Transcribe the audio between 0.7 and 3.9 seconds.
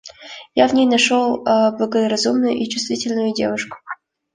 ней нашел благоразумную и чувствительную девушку.